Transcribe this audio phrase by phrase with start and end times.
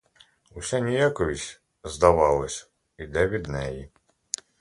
[0.51, 3.89] Уся ніяковість, здавалось, іде від неї.